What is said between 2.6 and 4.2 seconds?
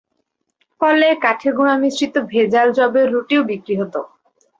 যবের রুটিও বিক্রি হতো।